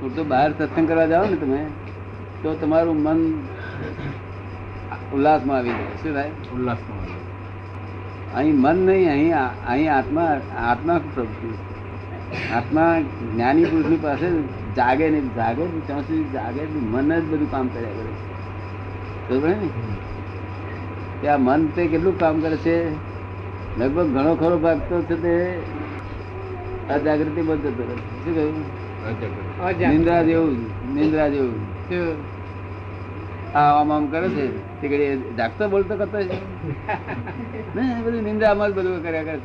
[0.00, 1.64] પૂરતું બહાર સત્સંગ કરવા જાઓ ને તમે
[2.42, 3.18] તો તમારું મન
[5.14, 5.96] ઉલ્લાસમાં આવી જાય.
[6.02, 7.18] શું થાય ઉલ્લાસમાં આવે.
[8.34, 9.34] અહીં મન નહીં અહીં
[9.66, 11.54] અહીં આત્મા આત્મા પ્રભુ
[12.56, 14.26] આત્મા જ્ઞાની પુરુષની પાસે
[14.76, 18.12] જાગે નહીં જાગે ત્યાં સુધી જાગે મન જ બધું કામ કર્યા કરે
[19.28, 19.68] બરોબર ને?
[21.22, 22.76] કે આ મન તે કેટલું કામ કરે છે?
[23.78, 25.34] લગભગ ઘણો ખરો ભાગ તો છે તે
[26.94, 28.79] અજાગૃતિ બંધ જતો રહે શું કહ્યું.
[29.88, 30.52] નિંદ્રા જેવું
[30.94, 31.60] નિંદ્રા જેવું
[33.54, 34.46] આ આમ આમ કરે છે.
[34.80, 36.34] તે જાગતો બોલતો કરતો છે.
[37.74, 39.38] ને બધું નિંદ્રામાં જ બધું કર્યા કરે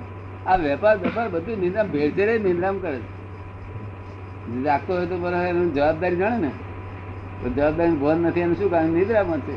[0.48, 3.26] આ વેપાર વેપાર બધું નિંદ્રા ભેળસેળ જ નિંદ્રામ કરે છે.
[4.64, 6.52] જાગતો હોય તો બરાબર એનું જવાબદારી જાણે ને.
[7.44, 8.86] તો જવાબદારી ભોન નથી એનું શું કારણ?
[8.86, 9.56] નિંદ્રામાં છે.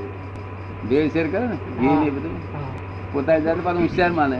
[0.89, 1.57] ભેળસેળ કરે ને.
[1.81, 2.35] ઘી ને બધું.
[3.13, 4.39] પોતાની જાતે પાછું હોશિયાર માને.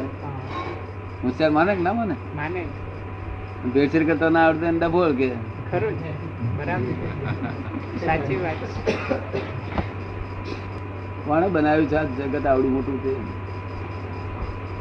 [1.25, 2.15] હોશિયાર માને કે ના માને?
[2.37, 2.65] માને.
[3.75, 5.58] ભેળસેળ કરતો ના આવડતો એને ડફોળ કે.
[5.71, 6.11] ખરું છે.
[6.57, 6.95] બરાબર.
[7.99, 8.61] સાચી વાત.
[11.25, 13.13] કોણે બનાવ્યું છે જગત આવડું મોટું છે.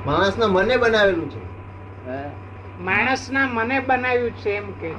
[0.05, 1.41] માણસના મને બનાવેલું છે?
[2.79, 4.89] માણસના મને બનાવ્યું છે એમ કે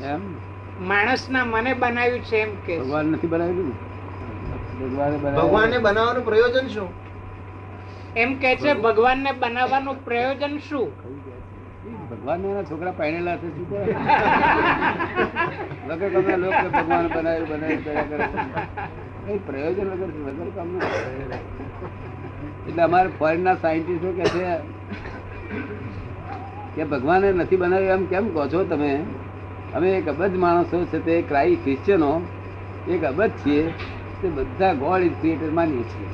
[0.82, 2.80] માણસના મને બનાવ્યું છે એમ કે છે.
[2.80, 3.76] ભગવાન નથી બનાવેલું
[5.34, 6.90] ભગવાને બનાવવાનું પ્રયોજન શું?
[8.16, 10.88] એમ કે છે ભગવાનને બનાવવાનું પ્રયોજન શું?
[12.28, 13.82] ભગવાન એના છોકરા પહેરેલા છે, શું કરે
[15.88, 18.26] લોકો ગમે લોક ભગવાન બનાવ્યું બનાવ્યું, કર્યા કરે.
[19.28, 20.78] એ પ્રયોજન વગર વગર તમને
[22.68, 24.44] એટલે અમારે ફોરેનના સાયન્ટિસ્ટો કે છે
[26.74, 28.92] કે ભગવાને નથી બનાવ્યું, એમ કેમ કહો છો તમે?
[29.74, 32.12] અમે એક અબજ માણસો છે, તે ક્રાઈ ક્રિશ્ચનો
[32.88, 33.64] એક અબજ છીએ,
[34.20, 36.08] તે બધા ગોડ ઇઝ ક્રિએટર માનીએ છીએ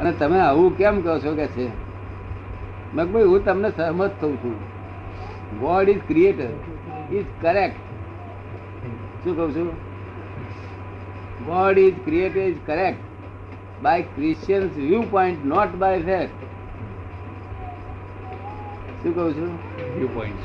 [0.00, 1.66] અને તમે આવું કેમ કહો છો કે છે?
[2.94, 4.75] મગભાઈ હું તમને સહમત થઉં છું.
[5.54, 6.48] God is creator
[7.16, 7.76] is correct
[9.24, 9.68] શું કહું છું?
[11.46, 12.98] God is creator is correct
[13.82, 16.44] by Christians view point not by fact
[19.02, 19.50] શું કહું છું?
[19.98, 20.36] વ્યૂ પોઈન્ટ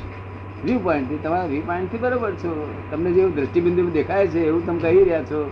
[0.66, 2.76] વ્યૂ પોઈન્ટ તમારા વ્યૂ પોઈન્ટથી બરોબર છો.
[2.92, 5.52] તમને જેવું દ્રષ્ટિબિંદુ દેખાય છે એવું તમે કહી રહ્યા છો.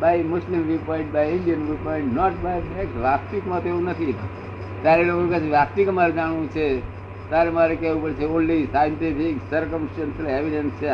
[0.00, 4.14] By Muslim view point by Indian view point not by fact વાસ્તવિકમાં તો એવું નથી.
[4.82, 7.01] ત્યારે લોકો વાસ્તવિક અમારે જાણવું છે.
[7.32, 10.90] તારે મારે કેવું પડશે ઓનલી સાયન્ટિફિક સર્કમસ્ટન્શિયલ એવિડન્સ છે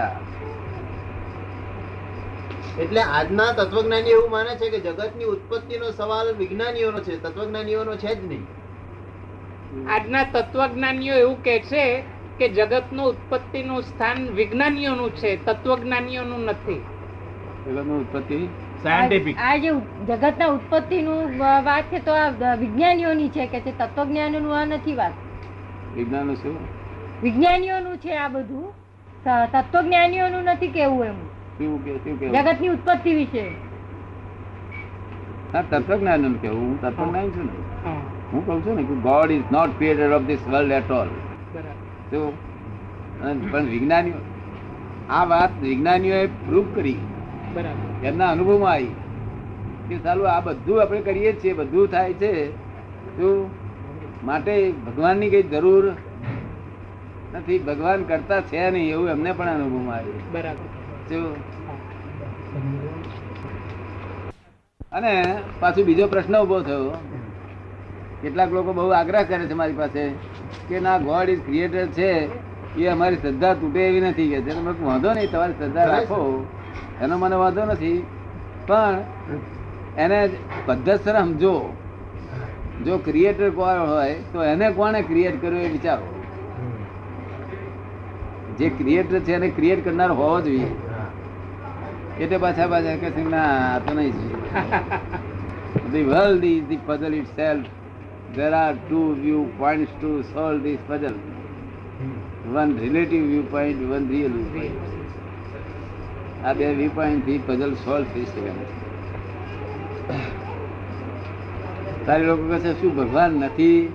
[2.83, 8.21] એટલે આજના તત્વજ્ઞાની એવું માને છે કે જગતની ઉત્પત્તિનો સવાલ વિજ્ઞાનીઓનો છે તત્વજ્ઞાનીઓનો છે જ
[8.29, 8.45] નહીં.
[9.89, 11.85] આજના તત્વજ્ઞાનીઓ એવું કહે છે
[12.39, 16.81] કે જગતનો ઉત્પત્તિનું સ્થાન વિજ્ઞાનીઓનું છે તત્વજ્ઞાનીઓનું નથી.
[17.67, 18.43] જગતનું ઉત્પત્તિ?
[18.83, 19.71] સાયન્ટિફિક આ જે
[20.09, 25.25] જગતના ઉત્પત્તિનું વાત છે તો આ વિજ્ઞાનીઓની છે કે છે તત્વજ્ઞાનીઓનું આ નથી વાત.
[25.99, 26.57] વિજ્ઞાનનું શું
[27.23, 28.73] વિજ્ઞાનીઓનું છે આ બધું.
[29.53, 31.15] તત્વજ્ઞાનીઓનું નથી કેવું એમ.
[31.77, 33.49] જગત જગતની ઉત્પત્તિ વિશે.
[35.53, 36.61] હા તત્વજ્ઞાન કેવું?
[36.61, 37.89] હું તત્વજ્ઞાન છું ને.
[38.33, 38.47] હું.
[38.47, 41.09] કઉ છું ને કે God is not creator of this world at all
[43.51, 44.15] પણ વિજ્ઞાનીઓ
[45.11, 46.97] આ વાત વિજ્ઞાનીઓએ પ્રૂવ કરી.
[47.55, 48.07] બરાબર.
[48.07, 48.89] એમના અનુભવમાં આવી.
[49.89, 52.51] કે ચાલુ આ બધું આપણે કરીએ છીએ બધું થાય છે.
[53.17, 53.68] શું?
[54.25, 55.85] માટે ભગવાનની કઈ જરૂર
[57.35, 57.59] નથી.
[57.59, 60.67] ભગવાન કરતા છે નહીં એવું એમને પણ અનુભવમાં આવ્યું બરાબર.
[61.09, 61.35] શું
[64.93, 65.13] અને
[65.61, 66.91] પાછું બીજો પ્રશ્ન ઊભો થયો.
[68.23, 70.03] કેટલાક લોકો બહુ આગ્રહ કરે છે મારી પાસે
[70.69, 72.13] કે ના ગોડ ઇઝ ક્રિએટર છે.
[72.77, 76.47] એ અમારી શ્રદ્ધા તૂટે એવી નથી કે તમે વાંધો નહીં તમારી શ્રદ્ધા રાખો.
[77.03, 78.07] એનો મને વાંધો નથી.
[78.67, 78.95] પણ
[79.97, 80.31] એને
[80.67, 81.73] પદ્ધતસર સમજો.
[82.85, 86.07] જો ક્રિએટર કોણ હોય તો એને કોણે ક્રિએટ કર્યો એ વિચારો
[88.59, 90.71] જે ક્રિએટર છે એને ક્રિએટ કરનાર હોવો જોઈએ
[92.19, 94.29] એટલે પાછા પાછા કે ના તો નહીં છે
[95.93, 97.67] The world is the puzzle itself.
[98.35, 101.17] There are two viewpoints to solve this puzzle.
[102.53, 104.85] One relative viewpoint, one real viewpoint.
[106.45, 108.53] આ બે viewpoint થી puzzle solve થઈ શકે
[112.09, 112.23] છે.
[112.23, 113.93] લોકો કહે શું, ભગવાન નથી?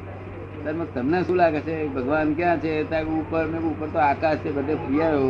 [0.96, 1.76] તમને શું લાગે છે?
[1.88, 2.74] ભગવાન ક્યાં છે?
[2.90, 5.30] ત્યાં ઉપર ને ઉપર તો આકાશ છે, બધે ફિયાયો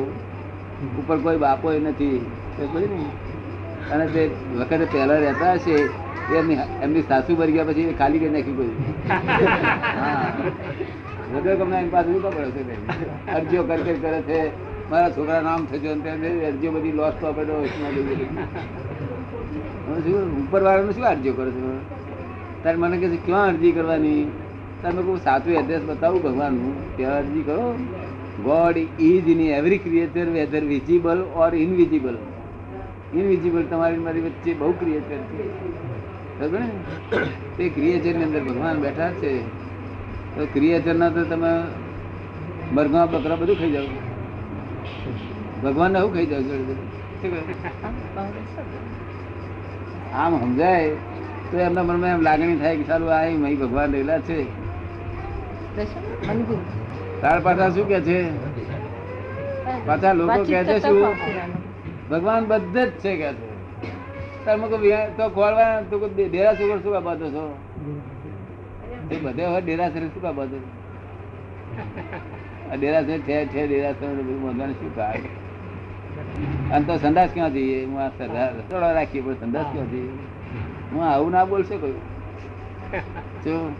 [0.99, 2.15] ઉપર કોઈ બાપો નથી?
[3.91, 4.21] અને તે
[4.59, 5.75] વખતે પહેલા રહેતા હશે
[6.35, 8.75] એમની એમની સાસુ મરી ગયા પછી ખાલી કરી નાખી કોઈ.
[11.33, 14.39] વગર ગમે એની પાસે ઊભા પડે છે અરજીઓ કર કર છે.
[14.89, 15.89] મારા છોકરા નામ થજો
[16.47, 17.53] અરજીઓ બધી લોસ તો આપડે
[20.05, 21.69] શું ઉપર વાળાનું શું અરજીઓ કરો છો?
[22.63, 24.23] તારે મને કહે છે ક્યાં અરજી કરવાની?
[24.81, 26.75] તમે કહું સાચું એડ્રેસ બતાવું ભગવાનનું.
[26.97, 27.65] ત્યાં અરજી કરો.
[28.43, 32.15] God is in every creature whether visible or invisible
[33.13, 35.43] invisible તમારી મારી વચ્ચે બહુ ક્રિએચર છે.
[36.39, 36.69] બરાબર ને?
[37.57, 39.33] તે ક્રિએચરની અંદર ભગવાન બેઠા છે.
[40.35, 41.51] તો ક્રિએચર ના તો તમે
[42.73, 43.87] મરઘા બકરા બધું ખાઈ જાવ
[45.63, 46.41] ભગવાન ને શું ખાઈ જાવ?
[50.13, 50.95] આમ સમજાય.
[51.51, 54.37] તો એમના મનમાં એમ લાગણી થાય કે સારું આ મહી ભગવાન રહેલા છે.
[57.21, 58.17] તાર પાછા શું કે છે?
[59.85, 60.97] પાછા લોકો કે છે શું?
[62.09, 63.47] ભગવાન બધે જ છે કે છે.
[64.45, 64.65] તમે
[65.17, 67.43] તો ખોળવા તો કોઈ ડે- ડેરાસર શું કા છો?
[69.11, 70.69] એ બધે હોય ડેરાસર શું કા બાંધો છો?
[72.71, 75.25] આ ડેરાસર છે છે ડેરાસર ને બધું બાંધવાનું શું કાઢ
[76.71, 78.51] અને તો સંદાસ ક્યાં જઈએ હું આ સરદાર
[78.93, 80.11] રાખીએ પણ સંદાસ ક્યાં જઈએ
[80.93, 81.77] હું આવું ના બોલશે
[83.43, 83.75] જો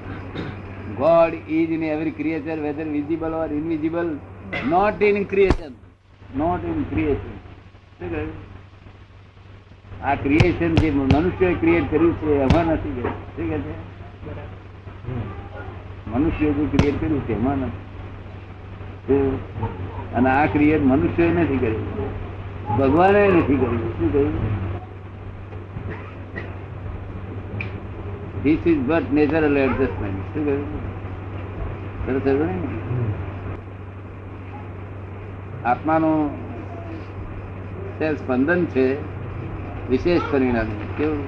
[0.98, 4.18] God is in every creature whether visible or invisible
[4.69, 5.71] not in creation
[6.38, 8.31] not in creation
[10.04, 13.74] આ ક્રિએશન જે મનુષ્ય ક્રિએટ કર્યું છે, એમાં નથી કે શું છે?
[16.10, 19.39] મનુષ્ય જે ક્રિએટ કર્યું છે, એમાં નથી.
[20.15, 21.86] અને આ ક્રિએટ મનુષ્ય નથી કર્યું.
[22.77, 24.00] ભગવાને નથી કર્યું.
[24.00, 24.62] શું કહ્યું?
[28.44, 32.42] This is but natural adjustment શું કહ્યું સરસ
[35.66, 36.22] આત્માનું
[38.13, 38.86] સ્પંદન છે
[39.88, 41.22] વિશેષ પરિણામ કેવું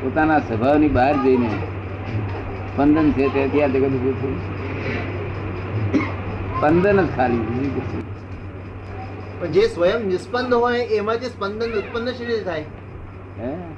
[0.00, 1.50] પોતાના સ્વભાવની બહાર જઈને
[2.66, 4.38] સ્પંદન છે તેથી આ જગત ઉભું થયું
[6.54, 7.44] સ્પંદન જ ખાલી
[9.52, 12.66] જે સ્વયં નિસ્પંદ હોય એમાં જે સ્પંદન ઉત્પન્ન શી રીતે થાય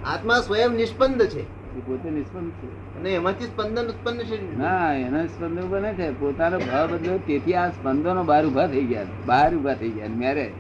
[0.06, 1.42] આત્મા સ્વયં નિષ્પંદ છે
[1.76, 2.98] એ પોતે નિષ્પન્ન છે.
[2.98, 4.58] અને એમાંથી સ્પંદન ઉત્પન્ન છે?
[4.58, 7.18] ના એના સ્પંદન બને છે પોતાનો ભાવ બદલ્યો.
[7.18, 9.04] તેથી આ સ્પંદનો બહાર ઊભા થઈ ગયા.
[9.26, 10.06] બહાર ઊભા થઈ ગયા.
[10.08, 10.52] મેરે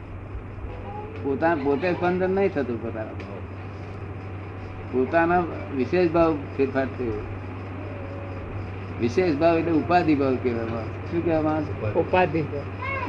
[1.22, 3.38] પોતા પોતે સ્પંદન નહીં થતું પોતાના ભાવ.
[4.92, 5.40] પોતાના
[5.76, 7.12] વિશેષ ભાવ ફેરફાર થયો.
[9.00, 11.10] વિશેષ ભાવ એટલે ઉપાધિ ભાવ કહેવામાં.
[11.10, 12.40] શું કહેવામાં ઉપાધિ.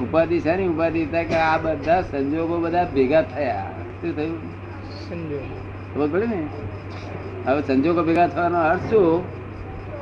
[0.01, 0.67] ઉપાધિ છે ને?
[0.67, 3.71] ઉપાધિ થાય કે આ બધા સંજોગો બધા ભેગા થયા.
[4.01, 4.37] શું થયું?
[5.09, 5.41] સંજોગ.
[5.95, 6.47] ખબર પડે ને?
[7.47, 9.23] હવે સંજોગો ભેગા થવાનો અર્થ શું?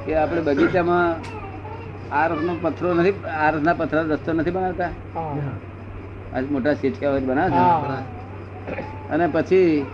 [0.06, 1.10] કે આપણે બગીચામાં
[2.12, 3.14] આ રસનો પથરો નથી
[3.44, 4.92] આ રસના પથ્થર રસ્તો નથી બનાવતા?
[6.36, 8.80] આજ મોટા તો બનાવે છે?
[9.10, 9.86] અને પછી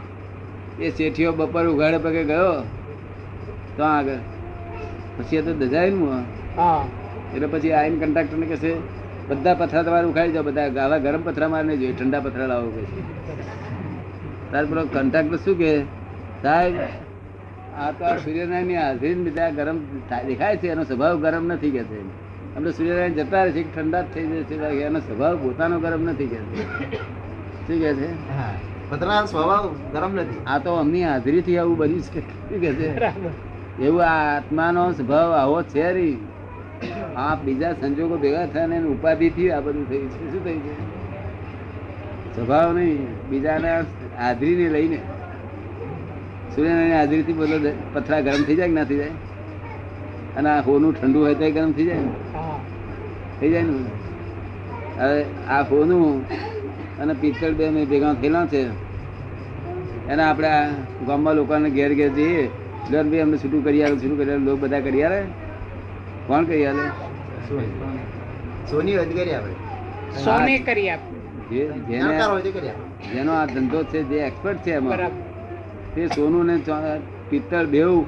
[0.80, 2.54] એ શેઠીઓ બપોર ઉઘાડે પગે ગયો
[3.78, 4.20] તો આગળ.
[5.18, 5.92] પછી એ તો દજાય
[7.36, 8.74] એટલે પછી આઈન કંટ્રાક્ટરને કહે છે
[9.30, 12.82] બધા પથરા તમારે ઉખાડી જાઓ બધા ગાવા ગરમ પથરા મારી જોઈએ ઠંડા પથરા લાવો કે
[12.92, 13.02] છે.
[14.52, 15.72] તાર પેલો કંટ્રાક્ટર શું કે
[16.44, 16.76] સાહેબ
[17.78, 19.78] આ તો આ સૂર્યનારાયણની હાજરી લીધે ગરમ
[20.28, 22.00] દેખાય છે એનો સ્વભાવ ગરમ નથી કે છે
[22.56, 26.28] આપણે સૂર્યનારાયણ જતા રહે છે ઠંડા જ થઈ જશે બાકી એનો સ્વભાવ પોતાનો ગરમ નથી
[26.28, 26.62] કે છે
[27.68, 28.10] શું કે છે?
[29.26, 30.40] સ્વભાવ ગરમ નથી.
[30.46, 32.22] આ તો અમની હાજરીથી આવું બન્યું છે.
[32.50, 32.88] શું કે છે?
[33.80, 36.20] એવું આ આત્માનો સ્વભાવ આવો છે નહીં
[37.16, 40.32] આ બીજા સંજોગો ભેગા થયા ને ઉપાધિ ઉપાધિથી આ બધું થયું છે.
[40.32, 40.74] શું થયું છે?
[42.36, 43.84] સ્વભાવ નહીં બીજાના
[44.20, 45.00] હાજરીને લઈને.
[46.54, 47.56] સૂર્યનારાયણ હાજરીથી બોલો
[47.94, 49.16] પથરા ગરમ થઈ જાય કે ના થઈ જાય?
[50.38, 52.14] અને આ હોનું ઠંડુ હોય તો ગરમ થઈ જાય ને?
[53.40, 53.76] થઈ જાય ને?
[55.00, 55.20] હવે
[55.56, 56.06] આ હોનું
[57.02, 58.62] અને પિત્તળ બે મેં ભેગા થયેલા છે.
[60.12, 60.66] એના આપણે આ
[61.08, 62.44] ગામમાં લોકોને ઘેર ઘેર જઈએ.
[62.92, 65.20] દર બી અમને છૂટું કરી આવે છૂટું કરી આવે લોકો બધા કરી આવે
[66.28, 66.86] કોણ કરી આવે
[68.70, 68.96] સોની.
[69.04, 69.56] અધિકારી આપણે
[70.24, 71.10] સોને કરી કરી આપે.
[73.14, 74.94] જેનો આ ધંધો છે જે એક્સપર્ટ છે એમાં.
[74.96, 75.31] બરાબર.
[75.96, 76.60] તે સોનું ને
[77.30, 78.04] પિત્તળ બેવ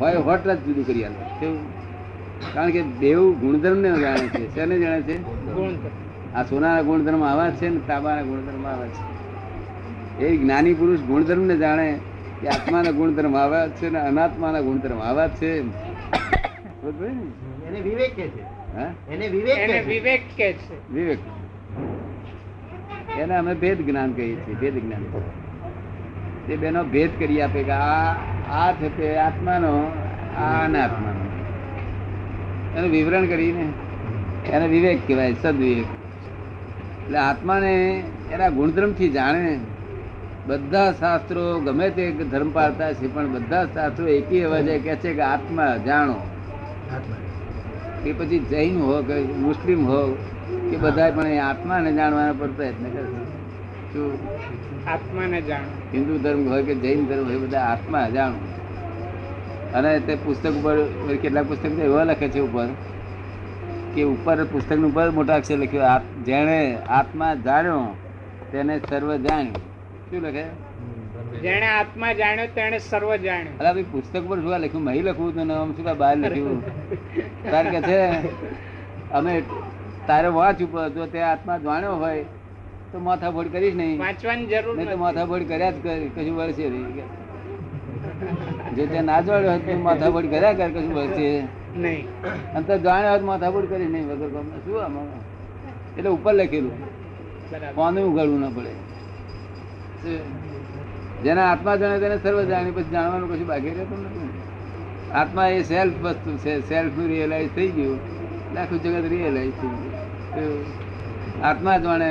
[0.00, 1.40] હોય હોટ જ જુદું કરી આલે.
[1.40, 1.60] કેવું?
[2.54, 4.54] કારણ કે દેવ ગુણધર્મ ને જાણે છે.
[4.54, 5.16] શેને જાણે છે?
[6.34, 10.24] આ સોનાના ગુણધર્મ આવા છે ને તાંબાના ગુણધર્મ આવા છે.
[10.24, 11.98] એ જ્ઞાની પુરુષ ગુણધર્મ ને જાણે
[12.40, 15.72] કે આત્માના ગુણધર્મ આવા છે ને અનાત્માના ગુણધર્મ આવા છે ને?
[17.68, 18.42] એને વિવેક કે છે.
[19.12, 19.88] એને વિવેક એને કે છે.
[19.88, 20.92] વિવેક કે છે.
[20.92, 21.18] વિવેક.
[23.18, 25.02] એને અમે ભેદ જ્ઞાન કહીએ છીએ ભેદ જ્ઞાન.
[26.46, 28.12] તે બેનો ભેદ કરી આપે કે આ
[28.50, 29.72] આ છે તે આત્માનો
[30.36, 31.24] આ અનાત્માનો
[32.76, 33.64] એનું વિવરણ કરીને
[34.52, 35.86] એને વિવેક કહેવાય સદવિવેક.
[37.04, 39.58] એટલે આત્માને એના ગુણધર્મથી જાણે
[40.46, 45.20] બધા શાસ્ત્રો ગમે તે ધર્મ પાળતા છે પણ બધા શાસ્ત્રો એકી અવાજે કહે છે કે
[45.20, 46.16] આત્મા જાણો.
[48.04, 50.18] કે પછી જૈન હો કે મુસ્લિમ હો
[50.70, 53.02] કે બધા પણ એ આત્માને જાણવાના પર પ્રયત્ન કરે
[54.86, 55.64] આત્માને જાણ.
[55.94, 58.38] હિન્દુ ધર્મ હોય કે જૈન ધર્મ હોય બધા આત્મા જાણો.
[59.74, 60.74] અને તે પુસ્તક ઉપર
[61.22, 62.66] કેટલાક પુસ્તક એવા લખે છે ઉપર
[63.94, 67.80] કે ઉપર પુસ્તક ઉપર મોટા અક્ષર લખ્યું જેણે આત્મા જાણ્યો
[68.52, 69.56] તેને સર્વ જાણ્યું.
[70.10, 70.44] શું લખે?
[71.40, 73.58] જેણે આત્મા જાણ્યો તેણે સર્વ જાણ્યું.
[73.58, 74.84] અલા ભાઈ પુસ્તક પર શું લખ્યું?
[74.84, 76.56] મહી લખવું તો આમ શું બહાર લખ્યું?
[77.50, 78.00] તાર કે છે?
[79.12, 79.42] અમે
[80.06, 82.24] તારે વાંચ ઉપર જો તે આત્મા જાણ્યો હોય
[82.96, 83.98] તો માથાફોડ કરીશ નહીં.
[83.98, 86.86] વાંચવાની જરૂર નહીં તો માથાફોડ કર્યા જ કર કશું વળશે નહીં.
[88.76, 91.26] જો તે ના જાણ્યો હોત માથાફોડ કર્યા કર કશું વળશે.
[91.76, 92.06] નહીં.
[92.54, 95.04] અને તો જાણ્યો હોત માથાફોડ કરીશ નહીં વગર ગમે શું આમાં
[95.96, 96.76] એટલે ઉપર લખેલું.
[97.74, 98.72] કોને ઉગાડવું ના પડે?
[101.24, 104.30] જેના આત્મા જાણે તેને સર્વ જાણે પછી જાણવાનું કશું બાકી રહેતું નથી.
[105.14, 106.60] આત્મા એ સેલ્ફ વસ્તુ છે.
[106.68, 108.00] સેલ્ફનું રિયલાઇઝ થઈ ગયું.
[108.58, 109.74] આખું જગત રિયલાઇઝ થઈ
[110.36, 110.64] ગયું.
[111.44, 112.10] આત્મા જાણે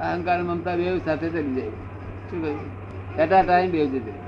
[0.00, 1.70] અહંકાર મમતા બે સાથે ચડી જાય
[2.30, 2.60] શું કહ્યું
[3.18, 4.25] એટ ટાઈમ બે જતી.